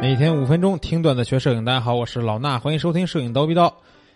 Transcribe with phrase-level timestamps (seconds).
[0.00, 3.72] 每天五分钟听段子学摄影，大家好，我是老衲，欢迎收听摄影刀逼刀。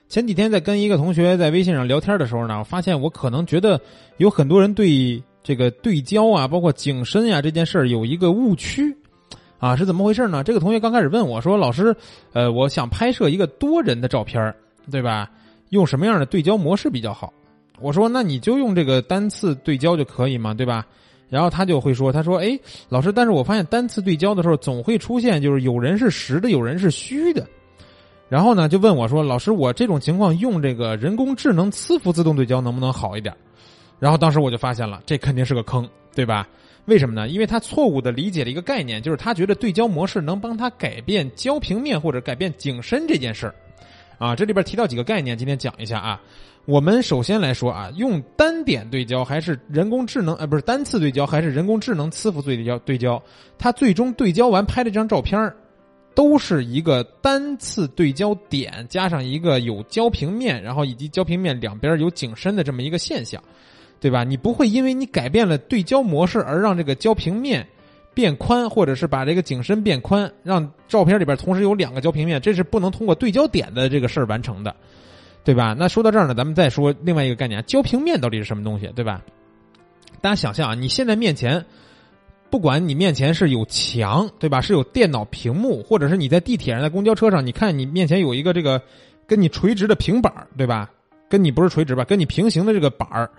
[0.09, 3.79] 前几天在跟一个同学在微信上聊天的时候呢，我发现我可能觉得
[4.17, 8.97] 有很多人对这个对焦啊，包括景深呀这件事儿有一个误区，
[9.59, 10.43] 啊是怎么回事呢？
[10.43, 11.95] 这个同学刚开始问我说：“老师，
[12.33, 14.55] 呃，我想拍摄一个多人的照片，
[14.91, 15.31] 对吧？
[15.69, 17.31] 用什么样的对焦模式比较好？”
[17.79, 20.87] 我说：“那你就用这个单次对焦就可以嘛，对吧？”
[21.29, 27.47] 然后他就会说：“他说，哎，老师，但是我发现单次对焦的时候，总会出现就是有人是实的，有人是虚的。
[28.29, 33.35] 然后呢，就问我说，老师，我这种情况用这个人工智能磁浮自动对焦能不能好一点？
[33.99, 36.47] 然后当时我就发现了，这肯定是个坑，对吧？
[36.87, 37.29] 为什么呢？
[37.29, 43.55] 因为他错误的理解了一个概念，就是他觉得对焦模式能帮他改变焦平面或者改变景深这件事儿。
[44.19, 46.21] 啊，这里边提到几个概念，今天讲一下啊。
[46.67, 50.35] 我们首先来说啊，用单点对焦还是人工智能？
[50.37, 52.79] 呃，不是单次对焦还是人工智能磁浮对焦？
[52.81, 53.23] 对焦，
[53.59, 55.53] 它最终对焦完拍的这张照片
[56.15, 63.43] 都是一个单次对焦点加上一个有焦平面，然后以及焦平面两边有景深的这么一个现象，
[64.01, 64.25] 对吧？
[64.25, 67.67] 你不会因为你改变了对焦模式而让这个焦平面
[68.15, 74.75] 变宽，或者是把这个景深变宽，让照片里边同时有两个焦平面，这是不能通过对焦点的这个事儿完成的。
[75.45, 75.77] 对吧？
[75.79, 78.87] 那说到这儿呢，咱们再说另外一个概念，焦平面到底是什么东西？
[78.97, 79.23] 对吧？
[80.23, 81.65] 大家想象啊，你现在面前，
[82.49, 84.63] 不管你面前是有墙，对吧？
[84.63, 88.81] 是有电脑屏幕，或者是你在地铁上、在公交车上，你看你面前有一个这个
[89.27, 90.91] 跟你垂直的平板儿对吧？
[91.29, 92.05] 跟你不是垂直吧？
[92.05, 93.31] 跟你平行的这个板儿，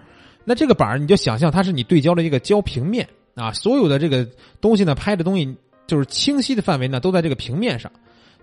[0.44, 4.28] 那这个板儿你就想象它是你对焦的一个焦平面啊，所有的这个
[4.62, 5.56] 东西呢，拍的东西
[5.88, 7.92] 就是清晰的范围呢，都在这个平面上，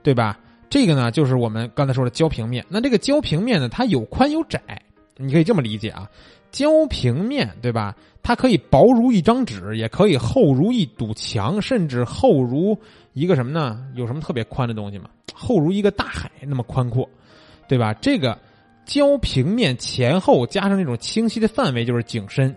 [0.03, 0.39] 对吧？
[0.73, 2.65] 这个呢，就是我们刚才说的焦平面。
[2.67, 4.59] 那这个焦平面呢，它有宽有窄，
[5.19, 6.09] 你可以这么理解啊。
[6.51, 7.95] 焦平面对吧？
[8.23, 12.75] 它可以薄如一张纸，也可以厚如一堵墙，甚至厚如
[13.13, 13.87] 一个什么呢？
[13.97, 15.11] 有什么特别宽的东西吗？
[15.35, 17.07] 厚如一个大海那么宽阔，
[17.69, 17.93] 对吧？
[18.01, 18.39] 这个
[18.87, 22.57] 焦平面前后加上那种清晰的范围，就是景深。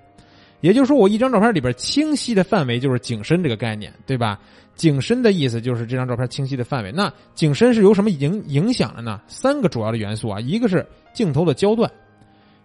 [0.61, 4.39] 也就是说，我一张照片里边清晰的范围就是景深这个概念，对吧？
[4.75, 6.91] 景深的意思就是这张照片清晰的范围。
[6.91, 9.21] 那景深是由什么影影响的呢？
[9.27, 11.89] 三个主要的元素啊，一个是镜头的焦段，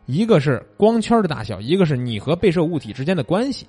[0.07, 3.67] 一个是光圈的大小，一个是你和被摄物体之间的关系，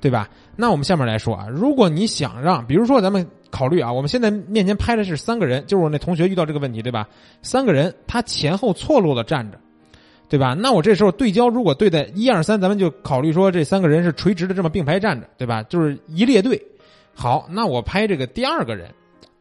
[0.00, 0.28] 对吧？
[0.56, 7.08] 那我们下面来说啊，如果你想让，比如说咱们考虑啊，我们现在面前拍的是三个人，就是我那同学遇到这个问题，对吧？
[7.42, 9.58] 三个人他前后错落的站着。
[10.28, 10.54] 对吧？
[10.54, 15.62] 那我这时候对焦如果对在一二三，咱们就考虑说这三个人是垂直的这么并排站着，对吧？
[15.64, 16.58] 就是一列队。
[17.14, 18.90] 好，那我拍这个第二个人，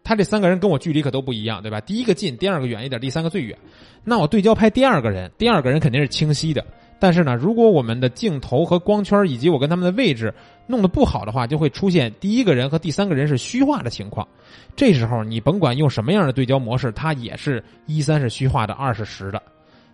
[0.04, 1.80] 他这三个人跟我距离可都不一样，对吧？
[1.82, 3.58] 第一个近，第二个远一点，第三个最远。
[4.04, 6.64] 那我对焦拍第二个人，第二个人肯定是清晰的。
[7.00, 10.34] 但是呢，如果我们的镜头和光圈以及我跟他们的位置
[10.68, 14.28] 弄得不好的话，就会出现第一个人和第三个人是虚化的情况。
[14.76, 19.42] 这时候你甭管用什么样的对焦模式，它也是一三是虚化的，二是实的。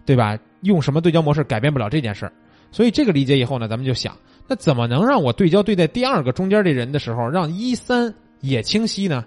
[0.05, 0.38] 对吧？
[0.61, 2.31] 用什么对焦模式改变不了这件事儿，
[2.72, 4.17] 所以这个理解以后呢，咱们就想，
[4.47, 9.25] 那怎么能让我对焦对在第二个中间这人的时候，让一三也清晰呢？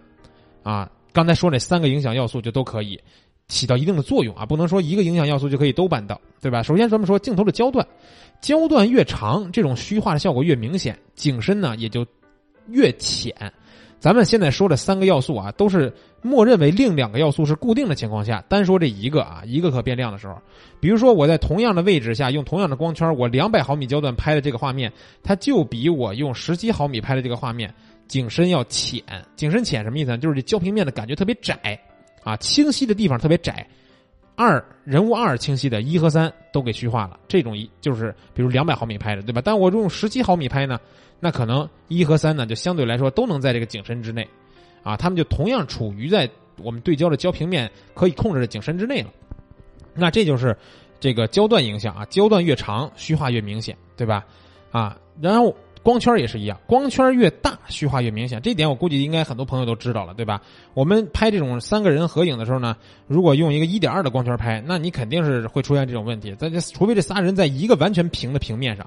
[0.63, 3.01] 啊，刚才说那三个影响要素就都可以
[3.49, 6.63] 起到一定的作用啊，不能说一个影响要素就可以都办到，对吧？
[6.63, 7.87] 首先咱们说镜头的焦段，
[8.41, 12.07] 焦段越长，这种虚化的效果越明显，景深呢也就
[12.69, 13.35] 越浅。
[14.01, 20.41] 咱们现在说的三个要素啊，都是默认为另两个要素是固定的情况下，单说这一个啊，一个可变量的时候，
[20.81, 24.91] 比如说我在同样的位置下用同样的光圈，我两百毫米焦段拍的这个画面，
[25.23, 27.73] 它就比我用十七毫米拍的这个画面
[28.09, 29.03] 景深要浅。
[29.37, 30.19] 景深浅什么意思呢？
[30.19, 31.79] 就是这焦平面的感觉特别窄，
[32.25, 33.67] 啊，清晰的地方特别窄。
[34.35, 39.43] 二人物二清晰的一和三都给虚化了，这种一就是比如两百毫米拍的，对吧？
[39.45, 40.81] 但我用十七毫米拍呢，
[41.21, 44.27] 那可能一和三呢就相对来说都能在这个景深之内，
[44.83, 46.29] 啊，他们就同样处于在
[46.63, 49.11] 我们对焦的焦平面可以控制的景深之内了。
[49.95, 50.57] 那这就是
[50.99, 54.25] 这个焦段影响啊，焦段越长虚化越明显，对吧？
[54.73, 55.55] 啊，然后。
[55.83, 58.39] 光圈也是一样，光圈越大，虚化越明显。
[58.43, 60.43] 这点我估计应该很多朋友都知道了，对吧？
[60.75, 66.35] 我们拍这种三个人合影的时候呢，如果用一个一点二的光圈拍，那你肯定是会出现这种问题。
[66.35, 68.87] 在这除非这仨人在一个完全平的平面上，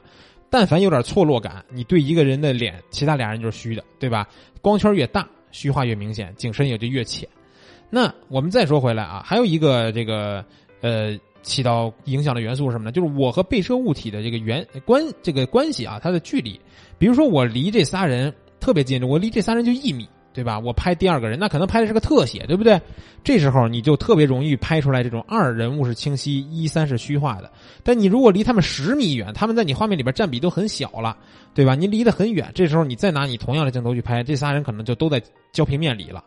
[0.54, 4.28] 但凡有点错落感，你对一个人的脸，其他俩人就是虚的，对吧？
[4.62, 7.28] 光圈越大，虚化越明显，景深也就越浅。
[7.90, 10.46] 那我们再说回来啊，还有一个这个
[10.82, 11.18] 呃。
[11.42, 12.92] 起到影响的元素是什么呢？
[12.94, 16.58] 就是我和被摄物体的这个原关这个关系啊，它的距离。
[16.98, 20.60] 比如说我离这仨人特别近，我离这仨人就一米，对吧？
[20.60, 22.82] 我拍第二个人，那可能拍的是个特写，对不对？
[23.24, 27.50] 这时候你就特别容易拍出来这种二人物是清晰，一三是虚化的。
[27.84, 31.16] 但你如果离他们十米远，他们在你画面里边占比都很小了，
[31.54, 31.76] 对吧？
[31.76, 35.22] 你离得很远，这时候你再拿你同样的镜头去拍，这仨人可能就都在
[35.52, 36.24] 焦平面里了。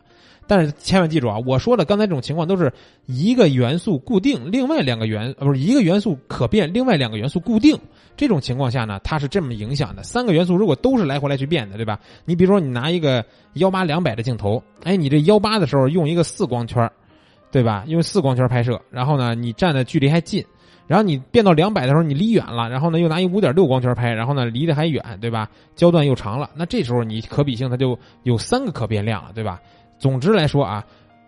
[0.47, 2.71] 但是千万记住啊，我说的刚才这种情况都是
[3.05, 7.77] 一个元素固定，另外两个元呃不是一个元素可变，另外两个元素固定。
[8.15, 11.99] 这种情况下呢，它是这么影响的：三个元素如果都是来回来去变的，对吧？
[12.25, 13.23] 你比如说你拿一个
[13.53, 16.89] 幺八两百的镜头，哎，你这幺八的时候用一个四光圈，
[17.51, 17.83] 对吧？
[17.87, 20.43] 用四光圈拍摄，然后呢，你站的距离还近。
[20.87, 25.49] 然后你变到两百的时候，你离远了，然后呢又拿一五点六光圈拍，然后呢离得还远，对吧？
[25.75, 29.59] 焦段又长了，那这时候你可比性它就有三个可变量了，对吧？
[29.99, 30.85] 总之来说啊。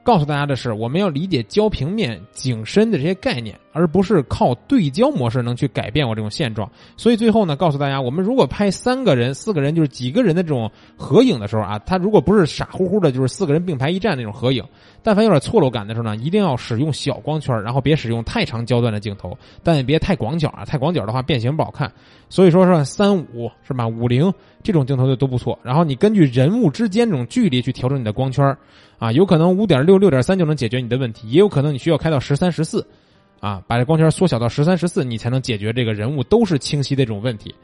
[0.09, 6.67] 告诉大家的是，我们要理解焦平面、景深的这些概念，而不是靠对焦模式能去改变我这种现状。
[6.97, 10.67] 所以最后呢，告诉大家，我们如果拍三个人、四个人，就是几个人的这种
[10.97, 14.63] 合影的时候啊，他如果不是傻乎乎的，就是四个人并排一站那种合影，
[15.03, 21.91] 但凡有点错落感的时候呢，一定要使用小光圈，然后别使用太长焦段的镜头，但也别太广角啊，太广角的话变形不好看。
[22.29, 23.87] 所以说是三五是吧？
[23.87, 24.33] 五零
[24.63, 25.59] 这种镜头就都不错。
[25.61, 28.57] 然后你根据人物之间这种距离去调整你的光圈。
[28.99, 32.85] 啊，有可能五点六、六点三就能解决你的问题，也有可能你需要开到十三、十四，
[33.39, 37.55] 啊，把这光圈缩小到十三、十四，你才能解决这个人物都是清晰的这种问题。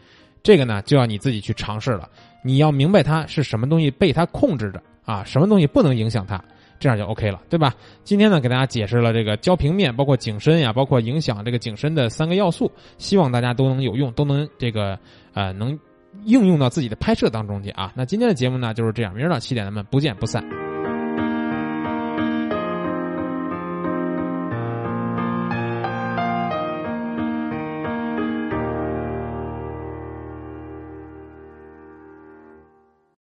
[0.42, 2.10] 这个呢，就要你自己去尝试了。
[2.44, 6.42] 你要明白它是什么东西被它控制着啊，什么东西不能影响它，
[6.80, 7.74] 这样就 OK 了，对吧？
[8.04, 14.98] 今天呢，给大家解释了这个焦平面，包括景深呀，包括影响这个景深的三个要素，希望大家都能有用，都能这个
[15.34, 15.78] 呃能
[16.26, 17.92] 应用到自己的拍摄当中去啊。
[17.96, 20.75] 那今天的节目呢就是这样，明儿早七点咱们不见不散。